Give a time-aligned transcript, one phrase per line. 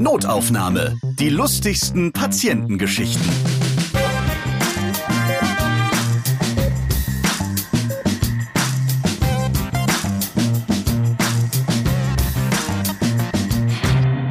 [0.00, 0.96] Notaufnahme.
[1.18, 3.28] Die lustigsten Patientengeschichten.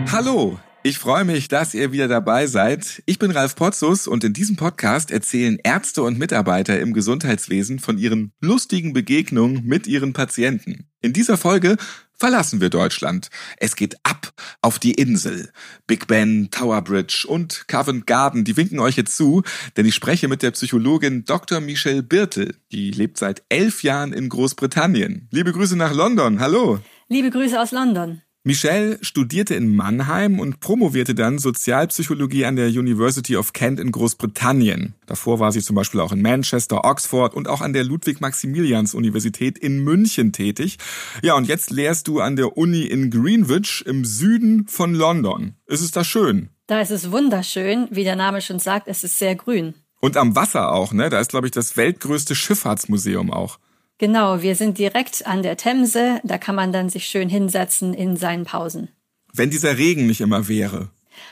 [0.10, 3.04] Hallo, ich freue mich, dass ihr wieder dabei seid.
[3.06, 7.98] Ich bin Ralf Potzus und in diesem Podcast erzählen Ärzte und Mitarbeiter im Gesundheitswesen von
[7.98, 10.88] ihren lustigen Begegnungen mit ihren Patienten.
[11.02, 11.76] In dieser Folge
[12.18, 13.30] verlassen wir Deutschland.
[13.58, 15.52] Es geht ab auf die Insel.
[15.86, 19.44] Big Ben, Tower Bridge und Covent Garden, die winken euch jetzt zu,
[19.76, 21.60] denn ich spreche mit der Psychologin Dr.
[21.60, 22.56] Michelle Birtel.
[22.72, 25.28] Die lebt seit elf Jahren in Großbritannien.
[25.32, 26.40] Liebe Grüße nach London.
[26.40, 26.80] Hallo.
[27.08, 28.22] Liebe Grüße aus London.
[28.48, 34.96] Michelle studierte in Mannheim und promovierte dann Sozialpsychologie an der University of Kent in Großbritannien.
[35.06, 39.84] Davor war sie zum Beispiel auch in Manchester, Oxford und auch an der Ludwig-Maximilians-Universität in
[39.84, 40.78] München tätig.
[41.22, 45.56] Ja, und jetzt lehrst du an der Uni in Greenwich im Süden von London.
[45.66, 46.48] Ist es da schön?
[46.68, 47.90] Da ist es wunderschön.
[47.92, 49.74] Wie der Name schon sagt, es ist sehr grün.
[50.00, 51.10] Und am Wasser auch, ne?
[51.10, 53.60] Da ist, glaube ich, das weltgrößte Schifffahrtsmuseum auch.
[54.00, 56.20] Genau, wir sind direkt an der Themse.
[56.24, 58.90] Da kann man dann sich schön hinsetzen in seinen Pausen.
[59.34, 60.90] Wenn dieser Regen nicht immer wäre.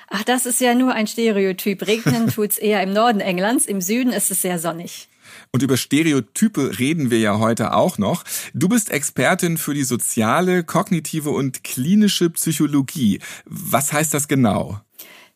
[0.09, 1.85] Ach, das ist ja nur ein Stereotyp.
[1.85, 5.09] Regnen tut's eher im Norden Englands, im Süden ist es sehr sonnig.
[5.51, 8.23] Und über Stereotype reden wir ja heute auch noch.
[8.53, 13.19] Du bist Expertin für die soziale, kognitive und klinische Psychologie.
[13.45, 14.81] Was heißt das genau?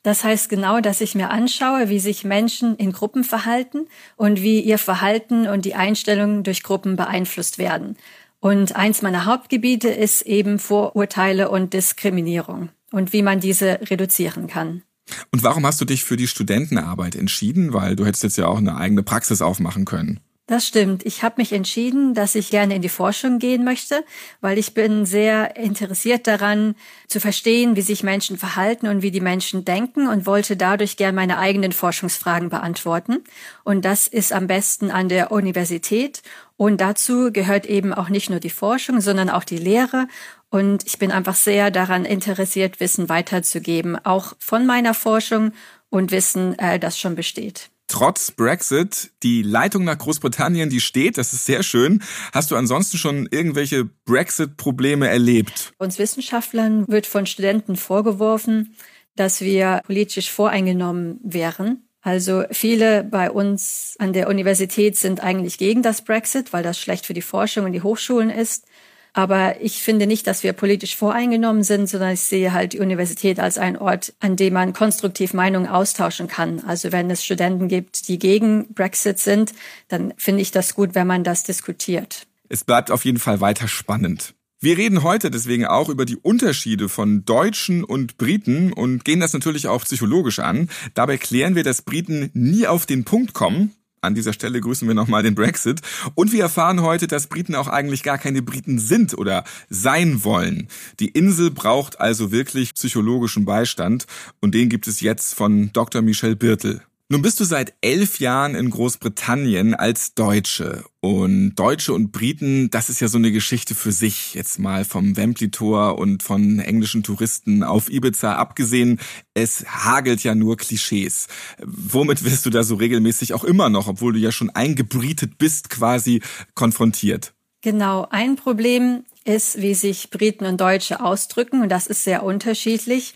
[0.03, 4.61] Das heißt genau, dass ich mir anschaue, wie sich Menschen in Gruppen verhalten und wie
[4.61, 7.97] ihr Verhalten und die Einstellungen durch Gruppen beeinflusst werden.
[8.39, 14.83] Und eins meiner Hauptgebiete ist eben Vorurteile und Diskriminierung und wie man diese reduzieren kann.
[15.31, 17.73] Und warum hast du dich für die Studentenarbeit entschieden?
[17.73, 20.21] Weil du hättest jetzt ja auch eine eigene Praxis aufmachen können.
[20.49, 21.05] Das stimmt.
[21.05, 24.03] Ich habe mich entschieden, dass ich gerne in die Forschung gehen möchte,
[24.41, 26.73] weil ich bin sehr interessiert daran,
[27.07, 31.13] zu verstehen, wie sich Menschen verhalten und wie die Menschen denken und wollte dadurch gerne
[31.13, 33.23] meine eigenen Forschungsfragen beantworten.
[33.63, 36.23] Und das ist am besten an der Universität.
[36.57, 40.07] Und dazu gehört eben auch nicht nur die Forschung, sondern auch die Lehre.
[40.49, 45.51] Und ich bin einfach sehr daran interessiert, Wissen weiterzugeben, auch von meiner Forschung
[45.91, 47.69] und Wissen, äh, das schon besteht.
[47.89, 52.01] Trotz Brexit, die Leitung nach Großbritannien, die steht, das ist sehr schön.
[52.31, 55.73] Hast du ansonsten schon irgendwelche Brexit-Probleme erlebt?
[55.79, 58.75] Uns Wissenschaftlern wird von Studenten vorgeworfen,
[59.15, 61.83] dass wir politisch voreingenommen wären.
[62.01, 67.05] Also viele bei uns an der Universität sind eigentlich gegen das Brexit, weil das schlecht
[67.05, 68.65] für die Forschung und die Hochschulen ist.
[69.13, 73.39] Aber ich finde nicht, dass wir politisch voreingenommen sind, sondern ich sehe halt die Universität
[73.39, 76.59] als ein Ort, an dem man konstruktiv Meinungen austauschen kann.
[76.65, 79.53] Also wenn es Studenten gibt, die gegen Brexit sind,
[79.87, 82.27] dann finde ich das gut, wenn man das diskutiert.
[82.49, 84.33] Es bleibt auf jeden Fall weiter spannend.
[84.61, 89.31] Wir reden heute deswegen auch über die Unterschiede von Deutschen und Briten und gehen das
[89.31, 90.69] natürlich auch psychologisch an.
[90.95, 94.95] Dabei klären wir, dass Briten nie auf den Punkt kommen, an dieser Stelle grüßen wir
[94.95, 95.81] nochmal den Brexit.
[96.15, 100.67] Und wir erfahren heute, dass Briten auch eigentlich gar keine Briten sind oder sein wollen.
[100.99, 104.05] Die Insel braucht also wirklich psychologischen Beistand
[104.39, 106.01] und den gibt es jetzt von Dr.
[106.01, 106.81] Michel Birtel.
[107.11, 110.85] Nun bist du seit elf Jahren in Großbritannien als Deutsche.
[110.99, 114.35] Und Deutsche und Briten, das ist ja so eine Geschichte für sich.
[114.35, 118.99] Jetzt mal vom Wembley-Tor und von englischen Touristen auf Ibiza abgesehen.
[119.33, 121.25] Es hagelt ja nur Klischees.
[121.65, 125.71] Womit wirst du da so regelmäßig auch immer noch, obwohl du ja schon eingebrietet bist,
[125.71, 126.21] quasi
[126.53, 127.33] konfrontiert?
[127.61, 128.07] Genau.
[128.11, 131.63] Ein Problem ist, wie sich Briten und Deutsche ausdrücken.
[131.63, 133.15] Und das ist sehr unterschiedlich.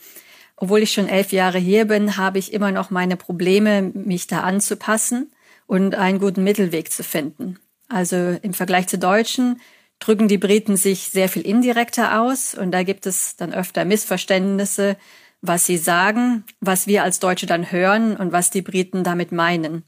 [0.63, 4.43] Obwohl ich schon elf Jahre hier bin, habe ich immer noch meine Probleme, mich da
[4.43, 5.29] anzupassen
[5.67, 7.59] und einen guten Mittelweg zu finden.
[7.89, 9.59] Also im Vergleich zu Deutschen
[9.99, 14.95] drücken die Briten sich sehr viel indirekter aus und da gibt es dann öfter Missverständnisse,
[15.41, 19.83] was sie sagen, was wir als Deutsche dann hören und was die Briten damit meinen.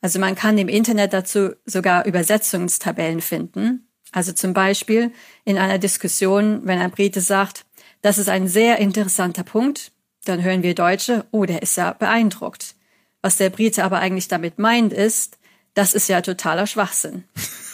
[0.00, 3.86] Also man kann im Internet dazu sogar Übersetzungstabellen finden.
[4.10, 5.12] Also zum Beispiel
[5.44, 7.64] in einer Diskussion, wenn ein Brite sagt,
[8.02, 9.92] das ist ein sehr interessanter Punkt,
[10.28, 12.74] dann hören wir Deutsche, oh, der ist ja beeindruckt.
[13.22, 15.38] Was der Brite aber eigentlich damit meint, ist,
[15.74, 17.24] das ist ja totaler Schwachsinn.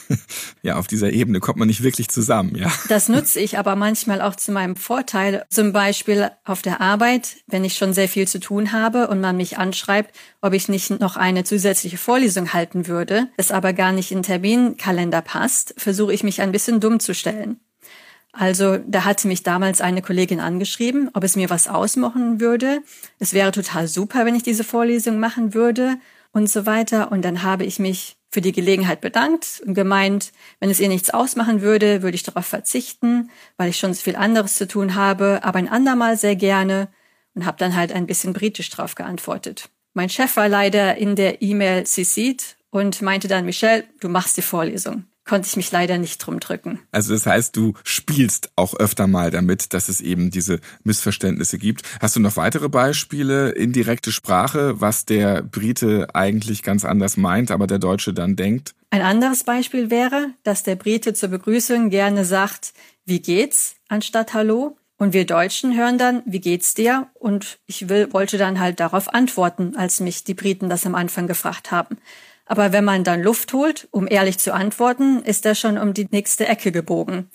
[0.62, 2.70] ja, auf dieser Ebene kommt man nicht wirklich zusammen, ja.
[2.88, 5.44] Das nutze ich aber manchmal auch zu meinem Vorteil.
[5.50, 9.36] Zum Beispiel auf der Arbeit, wenn ich schon sehr viel zu tun habe und man
[9.36, 14.10] mich anschreibt, ob ich nicht noch eine zusätzliche Vorlesung halten würde, es aber gar nicht
[14.10, 17.60] in den Terminkalender passt, versuche ich mich ein bisschen dumm zu stellen.
[18.32, 22.82] Also da hatte mich damals eine Kollegin angeschrieben, ob es mir was ausmachen würde.
[23.18, 25.98] Es wäre total super, wenn ich diese Vorlesung machen würde
[26.32, 27.12] und so weiter.
[27.12, 31.10] Und dann habe ich mich für die Gelegenheit bedankt und gemeint, wenn es ihr nichts
[31.10, 35.40] ausmachen würde, würde ich darauf verzichten, weil ich schon so viel anderes zu tun habe,
[35.42, 36.88] aber ein andermal sehr gerne.
[37.34, 39.70] und habe dann halt ein bisschen britisch drauf geantwortet.
[39.94, 44.42] Mein Chef war leider in der E-Mail CC'd und meinte dann, Michelle, du machst die
[44.42, 46.80] Vorlesung konnte ich mich leider nicht drum drücken.
[46.90, 51.82] Also das heißt, du spielst auch öfter mal damit, dass es eben diese Missverständnisse gibt.
[52.00, 57.66] Hast du noch weitere Beispiele, indirekte Sprache, was der Brite eigentlich ganz anders meint, aber
[57.66, 58.74] der Deutsche dann denkt?
[58.90, 64.76] Ein anderes Beispiel wäre, dass der Brite zur Begrüßung gerne sagt, wie geht's, anstatt Hallo.
[64.98, 67.08] Und wir Deutschen hören dann, wie geht's dir?
[67.14, 71.26] Und ich will, wollte dann halt darauf antworten, als mich die Briten das am Anfang
[71.26, 71.98] gefragt haben.
[72.46, 76.08] Aber wenn man dann Luft holt, um ehrlich zu antworten, ist er schon um die
[76.10, 77.30] nächste Ecke gebogen.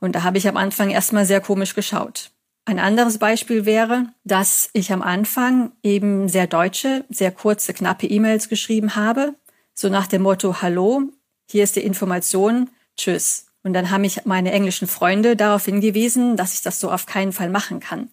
[0.00, 2.30] Und da habe ich am Anfang erstmal sehr komisch geschaut.
[2.64, 8.48] Ein anderes Beispiel wäre, dass ich am Anfang eben sehr deutsche, sehr kurze, knappe E-Mails
[8.48, 9.34] geschrieben habe,
[9.74, 11.02] so nach dem Motto Hallo,
[11.50, 13.46] hier ist die Information, tschüss.
[13.64, 17.32] Und dann haben mich meine englischen Freunde darauf hingewiesen, dass ich das so auf keinen
[17.32, 18.10] Fall machen kann.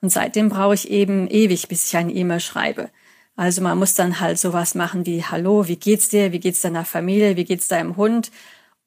[0.00, 2.90] Und seitdem brauche ich eben ewig, bis ich eine E-Mail schreibe.
[3.36, 6.32] Also man muss dann halt sowas machen wie Hallo, wie geht's dir?
[6.32, 7.36] Wie geht's deiner Familie?
[7.36, 8.30] Wie geht's deinem Hund?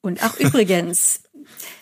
[0.00, 1.22] Und ach übrigens,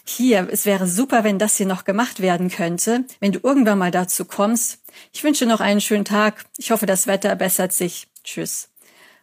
[0.05, 3.91] hier, es wäre super, wenn das hier noch gemacht werden könnte, wenn du irgendwann mal
[3.91, 4.83] dazu kommst.
[5.13, 6.45] Ich wünsche noch einen schönen Tag.
[6.59, 8.09] Ich hoffe, das Wetter bessert sich.
[8.23, 8.71] Tschüss.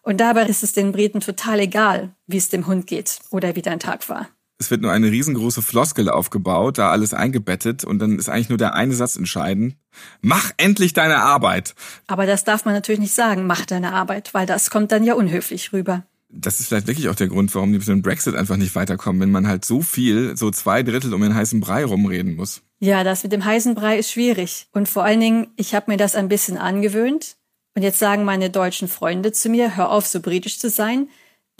[0.03, 3.61] Und dabei ist es den Briten total egal, wie es dem Hund geht oder wie
[3.61, 4.29] dein Tag war
[4.61, 8.59] es wird nur eine riesengroße Floskel aufgebaut, da alles eingebettet und dann ist eigentlich nur
[8.59, 9.75] der eine Satz entscheidend.
[10.21, 11.73] Mach endlich deine Arbeit.
[12.07, 15.15] Aber das darf man natürlich nicht sagen, mach deine Arbeit, weil das kommt dann ja
[15.15, 16.03] unhöflich rüber.
[16.29, 19.21] Das ist vielleicht wirklich auch der Grund, warum die mit dem Brexit einfach nicht weiterkommen,
[19.21, 22.61] wenn man halt so viel, so zwei Drittel um den heißen Brei rumreden muss.
[22.79, 24.67] Ja, das mit dem heißen Brei ist schwierig.
[24.71, 27.35] Und vor allen Dingen, ich habe mir das ein bisschen angewöhnt.
[27.75, 31.07] Und jetzt sagen meine deutschen Freunde zu mir, hör auf, so britisch zu sein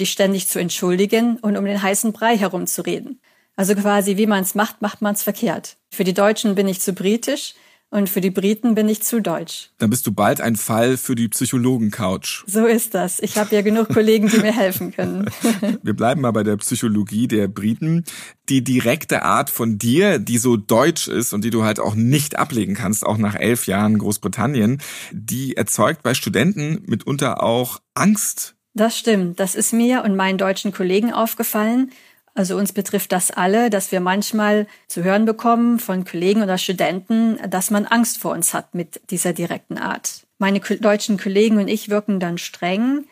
[0.02, 3.22] dich ständig zu entschuldigen und um den heißen Brei herumzureden.
[3.56, 5.78] Also quasi, wie man es macht, macht man es verkehrt.
[5.92, 7.54] Für die Deutschen bin ich zu britisch
[7.92, 9.70] und für die Briten bin ich zu deutsch.
[9.78, 12.46] Dann bist du bald ein Fall für die Psychologen-Couch.
[12.48, 13.20] So ist das.
[13.20, 15.30] Ich habe ja genug Kollegen, die mir helfen können.
[15.84, 18.06] Wir bleiben mal bei der Psychologie der Briten.
[18.48, 22.40] Die direkte Art von dir, die so deutsch ist und die du halt auch nicht
[22.40, 24.82] ablegen kannst, auch nach elf Jahren Großbritannien,
[25.12, 29.40] die erzeugt bei Studenten mitunter auch Angst das stimmt.
[29.40, 31.92] Das ist mir und meinen deutschen Kollegen aufgefallen.
[32.34, 37.38] Also uns betrifft das alle, dass wir manchmal zu hören bekommen von Kollegen oder Studenten,
[37.50, 40.26] dass man Angst vor uns hat mit dieser direkten Art.
[40.38, 43.06] Meine deutschen Kollegen und ich wirken dann streng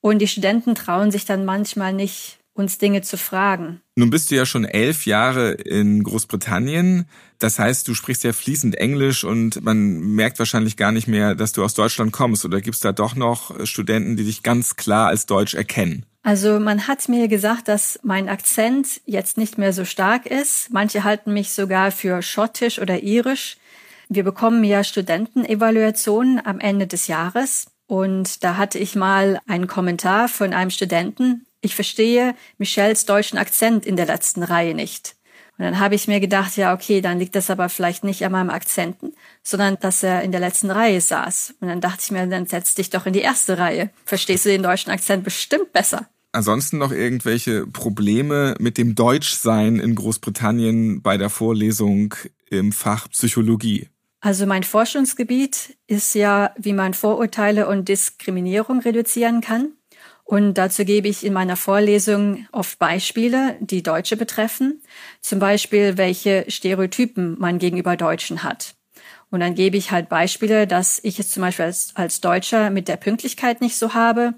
[0.00, 3.80] und die Studenten trauen sich dann manchmal nicht, uns Dinge zu fragen.
[3.96, 7.06] Nun bist du ja schon elf Jahre in Großbritannien.
[7.38, 11.52] Das heißt, du sprichst ja fließend Englisch und man merkt wahrscheinlich gar nicht mehr, dass
[11.52, 12.44] du aus Deutschland kommst.
[12.44, 16.06] Oder gibt es da doch noch Studenten, die dich ganz klar als Deutsch erkennen?
[16.22, 20.72] Also man hat mir gesagt, dass mein Akzent jetzt nicht mehr so stark ist.
[20.72, 23.58] Manche halten mich sogar für schottisch oder irisch.
[24.08, 27.66] Wir bekommen ja Studentenevaluationen am Ende des Jahres.
[27.86, 33.86] Und da hatte ich mal einen Kommentar von einem Studenten, ich verstehe Michels deutschen Akzent
[33.86, 35.16] in der letzten Reihe nicht.
[35.56, 38.32] Und dann habe ich mir gedacht, ja, okay, dann liegt das aber vielleicht nicht an
[38.32, 39.12] meinem Akzenten,
[39.44, 41.54] sondern dass er in der letzten Reihe saß.
[41.60, 43.90] Und dann dachte ich mir, dann setz dich doch in die erste Reihe.
[44.04, 46.08] Verstehst du den deutschen Akzent bestimmt besser.
[46.32, 52.16] Ansonsten noch irgendwelche Probleme mit dem Deutschsein in Großbritannien bei der Vorlesung
[52.50, 53.88] im Fach Psychologie?
[54.20, 59.74] Also mein Forschungsgebiet ist ja, wie man Vorurteile und Diskriminierung reduzieren kann.
[60.24, 64.82] Und dazu gebe ich in meiner Vorlesung oft Beispiele, die Deutsche betreffen.
[65.20, 68.74] Zum Beispiel, welche Stereotypen man gegenüber Deutschen hat.
[69.30, 72.88] Und dann gebe ich halt Beispiele, dass ich es zum Beispiel als, als Deutscher mit
[72.88, 74.34] der Pünktlichkeit nicht so habe.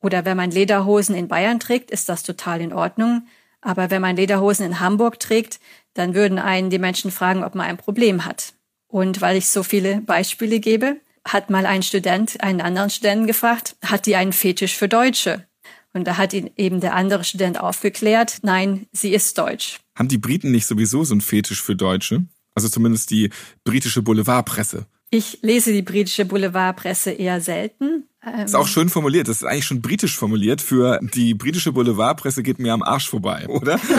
[0.00, 3.26] Oder wenn man Lederhosen in Bayern trägt, ist das total in Ordnung.
[3.60, 5.58] Aber wenn man Lederhosen in Hamburg trägt,
[5.94, 8.52] dann würden einen die Menschen fragen, ob man ein Problem hat.
[8.86, 13.76] Und weil ich so viele Beispiele gebe, hat mal ein Student einen anderen Studenten gefragt,
[13.84, 15.46] hat die einen Fetisch für Deutsche?
[15.92, 19.78] Und da hat ihn eben der andere Student aufgeklärt, nein, sie ist deutsch.
[19.96, 22.24] Haben die Briten nicht sowieso so einen Fetisch für Deutsche?
[22.54, 23.30] Also zumindest die
[23.64, 24.86] britische Boulevardpresse.
[25.10, 28.04] Ich lese die britische Boulevardpresse eher selten.
[28.44, 29.28] ist auch schön formuliert.
[29.28, 30.60] Das ist eigentlich schon britisch formuliert.
[30.60, 33.80] Für die britische Boulevardpresse geht mir am Arsch vorbei, oder?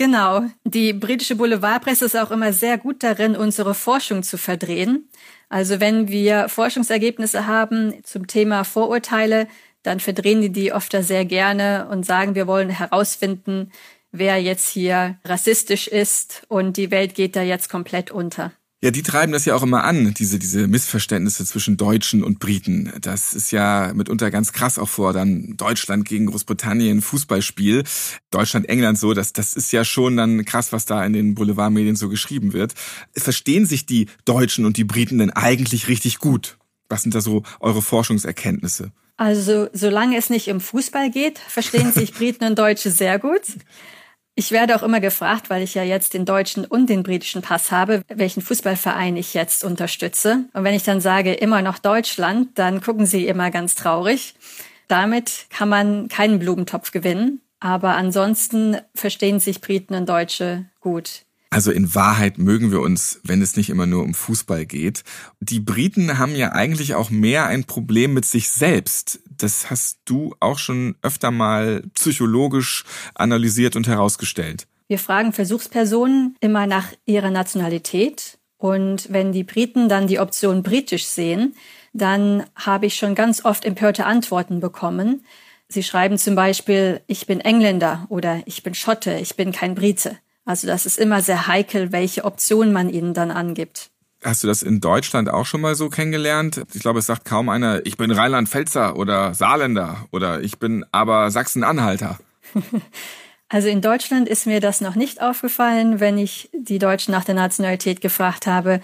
[0.00, 0.44] Genau.
[0.64, 5.10] Die britische Boulevardpresse ist auch immer sehr gut darin, unsere Forschung zu verdrehen.
[5.50, 9.46] Also wenn wir Forschungsergebnisse haben zum Thema Vorurteile,
[9.82, 13.72] dann verdrehen die die oft sehr gerne und sagen, wir wollen herausfinden,
[14.10, 18.52] wer jetzt hier rassistisch ist und die Welt geht da jetzt komplett unter.
[18.82, 22.90] Ja, die treiben das ja auch immer an, diese, diese Missverständnisse zwischen Deutschen und Briten.
[23.02, 27.84] Das ist ja mitunter ganz krass auch vor dann Deutschland gegen Großbritannien Fußballspiel.
[28.30, 31.94] Deutschland, England so, das, das ist ja schon dann krass, was da in den Boulevardmedien
[31.94, 32.72] so geschrieben wird.
[33.14, 36.56] Verstehen sich die Deutschen und die Briten denn eigentlich richtig gut?
[36.88, 38.92] Was sind da so eure Forschungserkenntnisse?
[39.18, 43.42] Also, solange es nicht um Fußball geht, verstehen sich Briten und Deutsche sehr gut.
[44.34, 47.70] Ich werde auch immer gefragt, weil ich ja jetzt den deutschen und den britischen Pass
[47.70, 50.44] habe, welchen Fußballverein ich jetzt unterstütze.
[50.52, 54.34] Und wenn ich dann sage, immer noch Deutschland, dann gucken sie immer ganz traurig.
[54.88, 57.40] Damit kann man keinen Blumentopf gewinnen.
[57.60, 61.26] Aber ansonsten verstehen sich Briten und Deutsche gut.
[61.50, 65.02] Also in Wahrheit mögen wir uns, wenn es nicht immer nur um Fußball geht.
[65.40, 70.34] Die Briten haben ja eigentlich auch mehr ein Problem mit sich selbst das hast du
[70.40, 74.66] auch schon öfter mal psychologisch analysiert und herausgestellt.
[74.88, 78.38] Wir fragen Versuchspersonen immer nach ihrer Nationalität.
[78.56, 81.54] Und wenn die Briten dann die Option britisch sehen,
[81.92, 85.24] dann habe ich schon ganz oft empörte Antworten bekommen.
[85.68, 90.18] Sie schreiben zum Beispiel, ich bin Engländer oder ich bin Schotte, ich bin kein Brite.
[90.44, 93.90] Also das ist immer sehr heikel, welche Option man ihnen dann angibt.
[94.22, 96.62] Hast du das in Deutschland auch schon mal so kennengelernt?
[96.74, 101.30] Ich glaube, es sagt kaum einer, ich bin Rheinland-Pfälzer oder Saarländer oder ich bin aber
[101.30, 102.18] Sachsen-Anhalter.
[103.52, 107.34] Also in Deutschland ist mir das noch nicht aufgefallen, wenn ich die Deutschen nach der
[107.34, 108.80] Nationalität gefragt habe.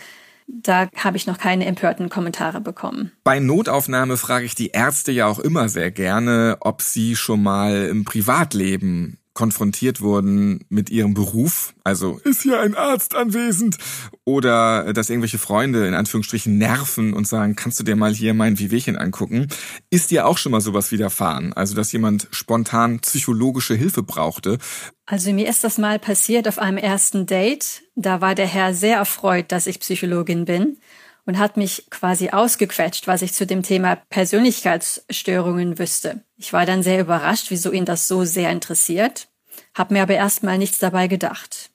[0.49, 3.13] Da habe ich noch keine empörten Kommentare bekommen.
[3.23, 7.87] Bei Notaufnahme frage ich die Ärzte ja auch immer sehr gerne, ob sie schon mal
[7.87, 13.77] im Privatleben konfrontiert wurden mit ihrem Beruf, also ist hier ein Arzt anwesend,
[14.25, 18.59] oder dass irgendwelche Freunde in Anführungsstrichen nerven und sagen, kannst du dir mal hier mein
[18.59, 19.49] Wehwehchen angucken,
[19.91, 24.59] ist dir auch schon mal sowas widerfahren, also dass jemand spontan psychologische Hilfe brauchte?
[25.05, 28.97] Also mir ist das mal passiert auf einem ersten Date, da war der Herr sehr
[28.97, 30.79] erfreut, dass ich Psychologin bin
[31.27, 36.23] und hat mich quasi ausgequetscht, was ich zu dem Thema Persönlichkeitsstörungen wüsste.
[36.37, 39.29] Ich war dann sehr überrascht, wieso ihn das so sehr interessiert,
[39.75, 41.71] habe mir aber erstmal nichts dabei gedacht.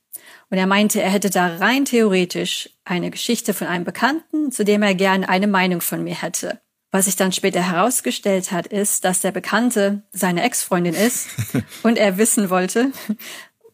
[0.50, 4.82] Und er meinte, er hätte da rein theoretisch eine Geschichte von einem Bekannten, zu dem
[4.82, 6.60] er gern eine Meinung von mir hätte.
[6.92, 11.30] Was sich dann später herausgestellt hat, ist, dass der Bekannte seine Ex-Freundin ist
[11.84, 12.92] und er wissen wollte,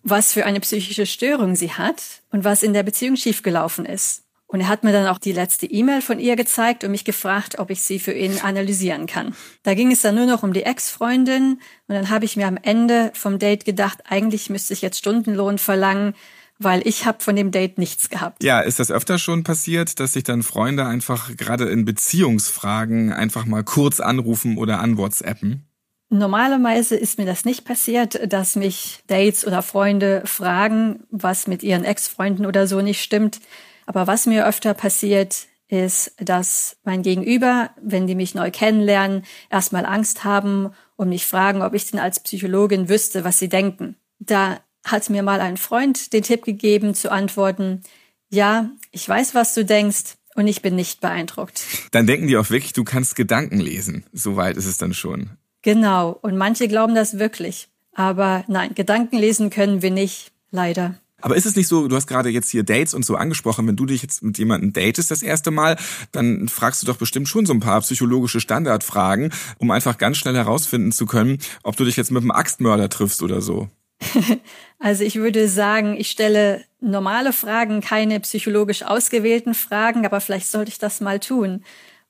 [0.03, 4.26] was für eine psychische Störung sie hat und was in der Beziehung schiefgelaufen ist.
[4.48, 7.60] Und er hat mir dann auch die letzte E-Mail von ihr gezeigt und mich gefragt,
[7.60, 9.36] ob ich sie für ihn analysieren kann.
[9.63, 12.58] Da ging es dann nur noch um die Ex-Freundin und dann habe ich mir am
[12.62, 16.13] Ende vom Date gedacht, eigentlich müsste ich jetzt Stundenlohn verlangen,
[16.60, 18.42] weil ich habe von dem Date nichts gehabt.
[18.42, 23.46] Ja, ist das öfter schon passiert, dass sich dann Freunde einfach gerade in Beziehungsfragen einfach
[23.46, 25.68] mal kurz anrufen oder an WhatsAppen?
[26.10, 31.84] Normalerweise ist mir das nicht passiert, dass mich Dates oder Freunde fragen, was mit ihren
[31.84, 33.42] Ex-Freunden oder so nicht stimmt.
[33.88, 39.86] Aber was mir öfter passiert, ist, dass mein Gegenüber, wenn die mich neu kennenlernen, erstmal
[39.86, 43.96] Angst haben und mich fragen, ob ich denn als Psychologin wüsste, was sie denken.
[44.20, 47.82] Da hat mir mal ein Freund den Tipp gegeben zu antworten,
[48.29, 51.62] ja, ich weiß, was du denkst und ich bin nicht beeindruckt.
[51.91, 54.06] Dann denken die auch wirklich, du kannst Gedanken lesen.
[54.13, 55.32] Soweit ist es dann schon.
[55.62, 56.17] Genau.
[56.22, 57.70] Und manche glauben das wirklich.
[57.94, 60.32] Aber nein, Gedanken lesen können wir nicht.
[60.51, 60.96] Leider.
[61.22, 63.76] Aber ist es nicht so, du hast gerade jetzt hier Dates und so angesprochen, wenn
[63.76, 65.78] du dich jetzt mit jemandem datest das erste Mal,
[66.12, 70.36] dann fragst du doch bestimmt schon so ein paar psychologische Standardfragen, um einfach ganz schnell
[70.36, 73.70] herausfinden zu können, ob du dich jetzt mit einem Axtmörder triffst oder so.
[74.80, 80.70] Also ich würde sagen, ich stelle normale Fragen, keine psychologisch ausgewählten Fragen, aber vielleicht sollte
[80.70, 81.64] ich das mal tun,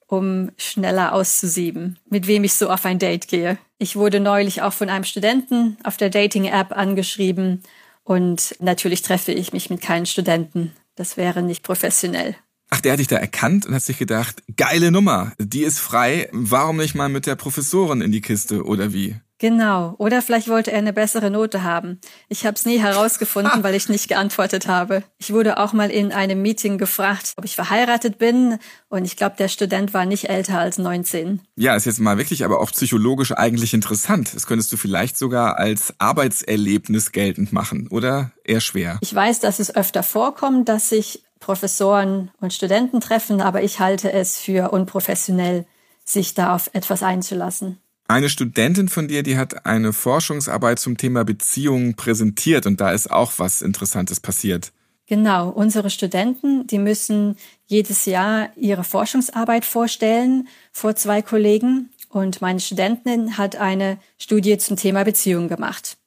[0.05, 3.57] um schneller auszusieben, mit wem ich so auf ein Date gehe.
[3.77, 7.63] Ich wurde neulich auch von einem Studenten auf der Dating-App angeschrieben
[8.07, 10.71] und natürlich treffe ich mich mit keinen Studenten.
[10.95, 12.35] Das wäre nicht professionell.
[12.69, 16.29] Ach, der hat dich da erkannt und hat sich gedacht, geile Nummer, die ist frei,
[16.31, 19.17] warum nicht mal mit der Professorin in die Kiste oder wie?
[19.39, 19.93] Genau.
[19.99, 21.99] Oder vielleicht wollte er eine bessere Note haben.
[22.27, 25.03] Ich habe es nie herausgefunden, weil ich nicht geantwortet habe.
[25.19, 28.57] Ich wurde auch mal in einem Meeting gefragt, ob ich verheiratet bin.
[28.89, 31.41] Und ich glaube, der Student war nicht älter als 19.
[31.55, 34.33] Ja, ist jetzt mal wirklich aber auch psychologisch eigentlich interessant.
[34.33, 38.31] Das könntest du vielleicht sogar als Arbeitserlebnis geltend machen, oder?
[38.43, 38.97] Eher schwer.
[39.01, 44.11] Ich weiß, dass es öfter vorkommt, dass sich Professoren und Studenten treffen, aber ich halte
[44.11, 45.67] es für unprofessionell,
[46.03, 47.79] sich da auf etwas einzulassen.
[48.09, 53.11] Eine Studentin von dir, die hat eine Forschungsarbeit zum Thema Beziehungen präsentiert und da ist
[53.11, 54.71] auch was Interessantes passiert.
[55.07, 57.35] Genau, unsere Studenten, die müssen
[57.65, 64.77] jedes Jahr ihre Forschungsarbeit vorstellen vor zwei Kollegen und meine Studentin hat eine Studie zum
[64.77, 65.97] Thema Beziehungen gemacht.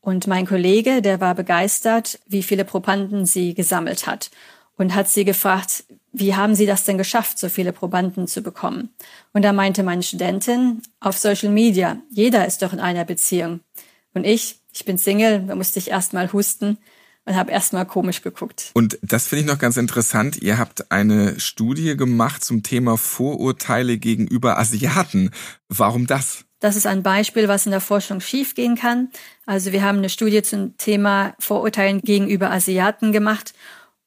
[0.00, 4.30] Und mein Kollege, der war begeistert, wie viele Probanden sie gesammelt hat.
[4.80, 8.90] und hat sie gefragt, wie haben Sie das denn geschafft, so viele Probanden zu bekommen?
[9.32, 13.60] Und da meinte meine Studentin, auf Social Media, jeder ist doch in einer Beziehung.
[14.14, 16.78] Und ich, ich bin Single, da musste ich erst mal husten
[17.26, 18.70] und habe erst mal komisch geguckt.
[18.74, 20.42] Und das finde ich noch ganz interessant.
[20.42, 25.30] Ihr habt eine Studie gemacht zum Thema Vorurteile gegenüber Asiaten.
[25.68, 26.44] Warum das?
[26.58, 29.10] Das ist ein Beispiel, was in der Forschung schiefgehen kann.
[29.46, 33.54] Also wir haben eine Studie zum Thema Vorurteilen gegenüber Asiaten gemacht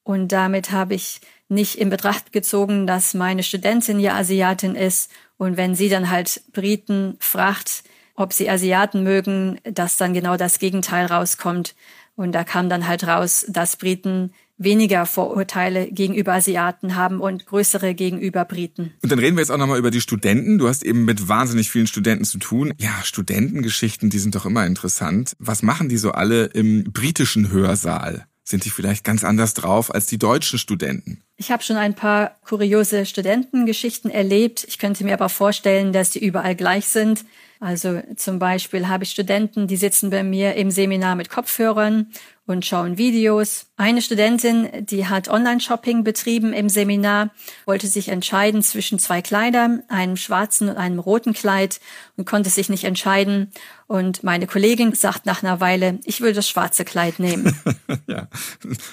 [0.04, 5.56] und damit habe ich nicht in Betracht gezogen, dass meine Studentin ja Asiatin ist und
[5.56, 7.84] wenn sie dann halt Briten fragt,
[8.16, 11.74] ob sie Asiaten mögen, dass dann genau das Gegenteil rauskommt.
[12.16, 17.94] Und da kam dann halt raus, dass Briten weniger Vorurteile gegenüber Asiaten haben und größere
[17.94, 18.92] gegenüber Briten.
[19.02, 20.58] Und dann reden wir jetzt auch nochmal über die Studenten.
[20.58, 22.72] Du hast eben mit wahnsinnig vielen Studenten zu tun.
[22.78, 25.34] Ja, Studentengeschichten, die sind doch immer interessant.
[25.40, 28.26] Was machen die so alle im britischen Hörsaal?
[28.46, 31.22] Sind die vielleicht ganz anders drauf als die deutschen Studenten?
[31.36, 34.64] Ich habe schon ein paar kuriose Studentengeschichten erlebt.
[34.68, 37.24] Ich könnte mir aber vorstellen, dass die überall gleich sind.
[37.58, 42.08] Also zum Beispiel habe ich Studenten, die sitzen bei mir im Seminar mit Kopfhörern
[42.46, 43.66] und schauen Videos.
[43.76, 47.30] Eine Studentin, die hat Online-Shopping betrieben im Seminar,
[47.64, 51.80] wollte sich entscheiden zwischen zwei Kleidern, einem schwarzen und einem roten Kleid
[52.16, 53.50] und konnte sich nicht entscheiden.
[53.86, 57.58] Und meine Kollegin sagt nach einer Weile, ich will das schwarze Kleid nehmen.
[58.06, 58.28] ja,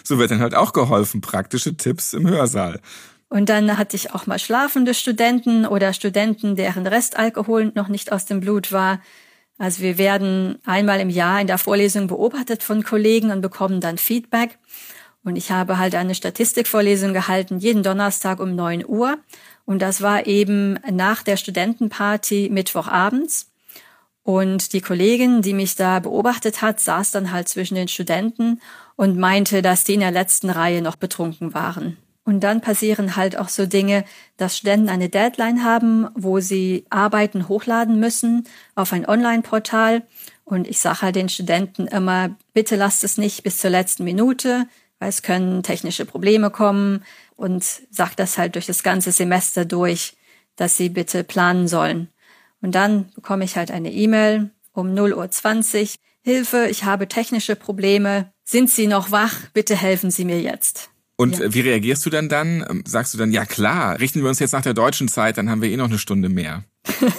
[0.03, 1.19] so wird dann halt auch geholfen.
[1.21, 2.79] Praktische Tipps im Hörsaal.
[3.27, 8.25] Und dann hatte ich auch mal schlafende Studenten oder Studenten, deren Restalkohol noch nicht aus
[8.25, 8.99] dem Blut war.
[9.61, 13.99] Also wir werden einmal im Jahr in der Vorlesung beobachtet von Kollegen und bekommen dann
[13.99, 14.57] Feedback.
[15.23, 19.19] Und ich habe halt eine Statistikvorlesung gehalten, jeden Donnerstag um 9 Uhr.
[19.65, 23.51] Und das war eben nach der Studentenparty Mittwochabends.
[24.23, 28.59] Und die Kollegin, die mich da beobachtet hat, saß dann halt zwischen den Studenten
[28.95, 31.97] und meinte, dass die in der letzten Reihe noch betrunken waren.
[32.23, 34.05] Und dann passieren halt auch so Dinge,
[34.37, 38.43] dass Studenten eine Deadline haben, wo sie Arbeiten hochladen müssen
[38.75, 40.03] auf ein Online-Portal.
[40.43, 44.67] Und ich sage halt den Studenten immer, bitte lasst es nicht bis zur letzten Minute,
[44.99, 47.03] weil es können technische Probleme kommen
[47.35, 50.15] und sagt das halt durch das ganze Semester durch,
[50.57, 52.09] dass sie bitte planen sollen.
[52.61, 55.89] Und dann bekomme ich halt eine E-Mail um 0.20 Uhr.
[56.23, 58.31] Hilfe, ich habe technische Probleme.
[58.43, 59.33] Sind Sie noch wach?
[59.53, 60.90] Bitte helfen Sie mir jetzt.
[61.21, 61.53] Und ja.
[61.53, 62.65] wie reagierst du dann dann?
[62.67, 65.51] Ähm, sagst du dann, ja klar, richten wir uns jetzt nach der deutschen Zeit, dann
[65.51, 66.63] haben wir eh noch eine Stunde mehr.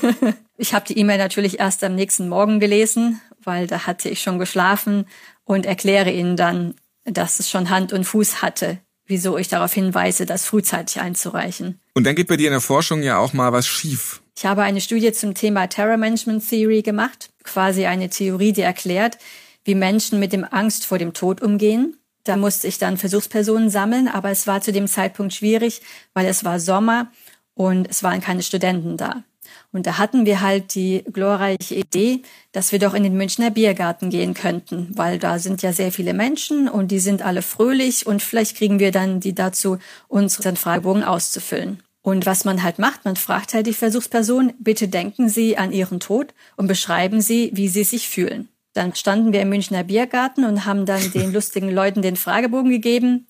[0.57, 4.41] ich habe die E-Mail natürlich erst am nächsten Morgen gelesen, weil da hatte ich schon
[4.41, 5.07] geschlafen
[5.45, 10.27] und erkläre ihnen dann, dass es schon Hand und Fuß hatte, wieso ich darauf hinweise,
[10.27, 11.81] das frühzeitig einzureichen.
[11.95, 14.21] Und dann geht bei dir in der Forschung ja auch mal was schief.
[14.37, 19.19] Ich habe eine Studie zum Thema Terror Management Theory gemacht, quasi eine Theorie, die erklärt,
[19.65, 21.99] wie Menschen mit dem Angst vor dem Tod umgehen.
[22.25, 25.83] Da musste ich dann Versuchspersonen sammeln, aber es war zu dem Zeitpunkt schwierig,
[26.15, 27.11] weil es war Sommer
[27.55, 29.25] und es waren keine Studenten da.
[29.73, 34.11] Und da hatten wir halt die glorreiche Idee, dass wir doch in den Münchner Biergarten
[34.11, 38.23] gehen könnten, weil da sind ja sehr viele Menschen und die sind alle fröhlich und
[38.23, 41.83] vielleicht kriegen wir dann die dazu, unseren Fragebogen auszufüllen.
[42.03, 46.01] Und was man halt macht, man fragt halt die Versuchsperson, bitte denken Sie an Ihren
[46.01, 48.49] Tod und beschreiben Sie, wie Sie sich fühlen.
[48.75, 53.27] Dann standen wir im Münchner Biergarten und haben dann den lustigen Leuten den Fragebogen gegeben.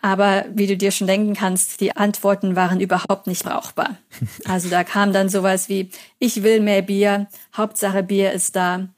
[0.00, 3.98] Aber wie du dir schon denken kannst, die Antworten waren überhaupt nicht brauchbar.
[4.44, 8.88] Also da kam dann sowas wie, ich will mehr Bier, Hauptsache Bier ist da,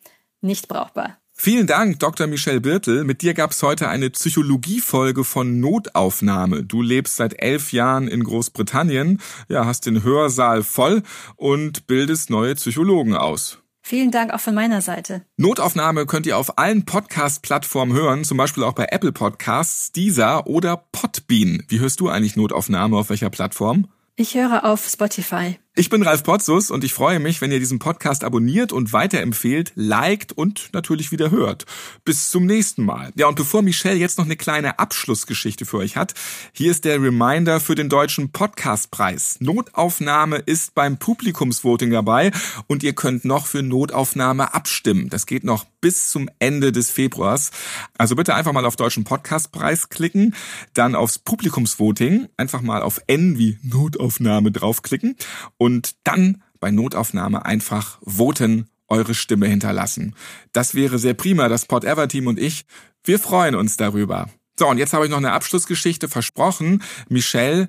[0.40, 1.16] nicht brauchbar.
[1.42, 2.26] Vielen Dank, Dr.
[2.26, 3.03] Michelle Birtel.
[3.05, 6.64] Mit dir gab's heute eine Psychologiefolge von Notaufnahme.
[6.64, 11.03] Du lebst seit elf Jahren in Großbritannien, ja, hast den Hörsaal voll
[11.37, 13.59] und bildest neue Psychologen aus.
[13.90, 15.22] Vielen Dank auch von meiner Seite.
[15.37, 20.85] Notaufnahme könnt ihr auf allen Podcast-Plattformen hören, zum Beispiel auch bei Apple Podcasts, Deezer oder
[20.92, 21.64] Podbean.
[21.66, 23.88] Wie hörst du eigentlich Notaufnahme auf welcher Plattform?
[24.14, 25.59] Ich höre auf Spotify.
[25.81, 29.73] Ich bin Ralf Potzus und ich freue mich, wenn ihr diesen Podcast abonniert und weiterempfehlt,
[29.77, 31.64] liked und natürlich wieder hört.
[32.05, 33.12] Bis zum nächsten Mal.
[33.14, 36.12] Ja, und bevor Michelle jetzt noch eine kleine Abschlussgeschichte für euch hat,
[36.53, 39.38] hier ist der Reminder für den deutschen Podcastpreis.
[39.40, 42.31] Notaufnahme ist beim Publikumsvoting dabei
[42.66, 45.09] und ihr könnt noch für Notaufnahme abstimmen.
[45.09, 47.53] Das geht noch bis zum Ende des Februars.
[47.97, 50.35] Also bitte einfach mal auf deutschen Podcastpreis klicken,
[50.75, 55.16] dann aufs Publikumsvoting, einfach mal auf N wie Notaufnahme draufklicken
[55.57, 55.69] und
[56.04, 60.14] dann bei Notaufnahme einfach voten, eure Stimme hinterlassen.
[60.52, 62.64] Das wäre sehr prima, das Pod Ever Team und ich,
[63.04, 64.28] wir freuen uns darüber.
[64.59, 66.83] So, und jetzt habe ich noch eine Abschlussgeschichte versprochen.
[67.09, 67.68] Michelle,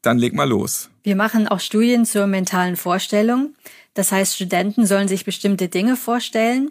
[0.00, 0.88] dann leg mal los.
[1.02, 3.54] Wir machen auch Studien zur mentalen Vorstellung.
[3.94, 6.70] Das heißt, Studenten sollen sich bestimmte Dinge vorstellen.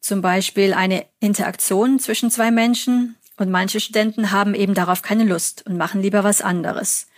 [0.00, 5.66] Zum Beispiel eine Interaktion zwischen zwei Menschen, Und manche Studenten haben eben darauf keine Lust
[5.66, 7.08] und machen lieber was anderes.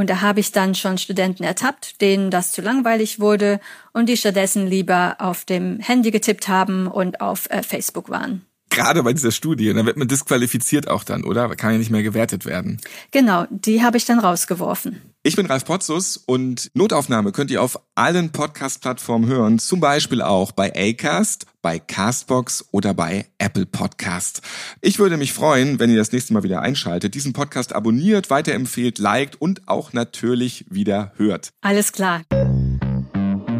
[0.00, 3.60] Und da habe ich dann schon Studenten ertappt, denen das zu langweilig wurde
[3.92, 8.46] und die stattdessen lieber auf dem Handy getippt haben und auf äh, Facebook waren.
[8.70, 11.48] Gerade bei dieser Studie, da wird man disqualifiziert auch dann, oder?
[11.56, 12.80] Kann ja nicht mehr gewertet werden.
[13.10, 15.02] Genau, die habe ich dann rausgeworfen.
[15.22, 20.52] Ich bin Ralf Potzus und Notaufnahme könnt ihr auf allen Podcast-Plattformen hören, zum Beispiel auch
[20.52, 24.40] bei Acast, bei Castbox oder bei Apple Podcast.
[24.80, 28.98] Ich würde mich freuen, wenn ihr das nächste Mal wieder einschaltet, diesen Podcast abonniert, weiterempfehlt,
[28.98, 31.50] liked und auch natürlich wieder hört.
[31.60, 32.22] Alles klar.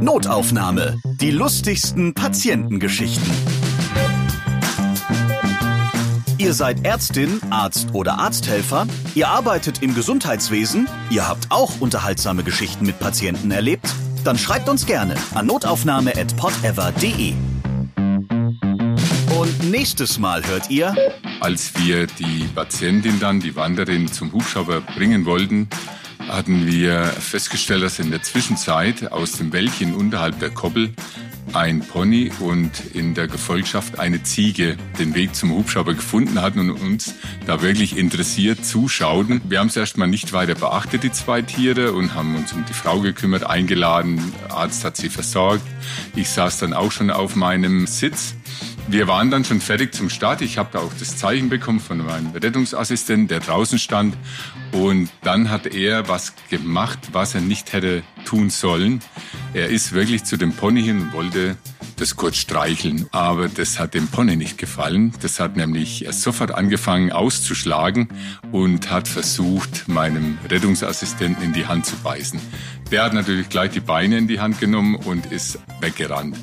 [0.00, 0.96] Notaufnahme.
[1.20, 3.59] Die lustigsten Patientengeschichten.
[6.40, 12.86] Ihr seid Ärztin, Arzt oder Arzthelfer, ihr arbeitet im Gesundheitswesen, ihr habt auch unterhaltsame Geschichten
[12.86, 13.94] mit Patienten erlebt?
[14.24, 17.34] Dann schreibt uns gerne an notaufnahme.podever.de.
[19.38, 20.96] Und nächstes Mal hört ihr.
[21.40, 25.68] Als wir die Patientin dann, die Wanderin, zum Hubschrauber bringen wollten,
[26.26, 30.94] hatten wir festgestellt, dass in der Zwischenzeit aus dem Wäldchen unterhalb der Koppel
[31.54, 36.80] ein Pony und in der Gefolgschaft eine Ziege den Weg zum Hubschrauber gefunden hatten und
[36.80, 37.14] uns
[37.46, 39.40] da wirklich interessiert zuschauten.
[39.48, 42.72] Wir haben es erstmal nicht weiter beachtet, die zwei Tiere, und haben uns um die
[42.72, 44.32] Frau gekümmert, eingeladen.
[44.44, 45.66] Der Arzt hat sie versorgt.
[46.14, 48.34] Ich saß dann auch schon auf meinem Sitz
[48.92, 50.40] wir waren dann schon fertig zum Start.
[50.42, 54.16] Ich habe da auch das Zeichen bekommen von meinem Rettungsassistenten, der draußen stand.
[54.72, 59.00] Und dann hat er was gemacht, was er nicht hätte tun sollen.
[59.54, 61.56] Er ist wirklich zu dem Pony hin und wollte
[61.96, 63.06] das kurz streicheln.
[63.12, 65.12] Aber das hat dem Pony nicht gefallen.
[65.22, 68.08] Das hat nämlich sofort angefangen auszuschlagen
[68.50, 72.40] und hat versucht, meinem Rettungsassistenten in die Hand zu beißen.
[72.90, 76.36] Der hat natürlich gleich die Beine in die Hand genommen und ist weggerannt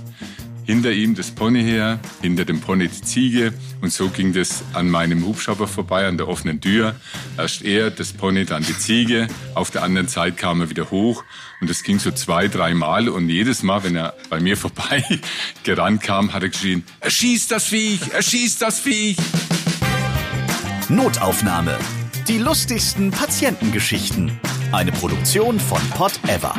[0.67, 4.89] hinter ihm das Pony her, hinter dem Pony die Ziege und so ging das an
[4.89, 6.95] meinem Hubschrauber vorbei, an der offenen Tür.
[7.38, 9.27] Erst er, das Pony, dann die Ziege.
[9.56, 11.23] Auf der anderen Seite kam er wieder hoch
[11.62, 15.03] und das ging so zwei, drei Mal und jedes Mal, wenn er bei mir vorbei
[15.63, 19.17] gerannt kam, hat er geschrien, erschießt das Viech, erschießt das Viech.
[20.89, 21.77] Notaufnahme.
[22.27, 24.38] Die lustigsten Patientengeschichten.
[24.73, 26.56] Eine Produktion von Pot Ever.